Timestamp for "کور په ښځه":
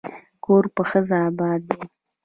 0.43-1.17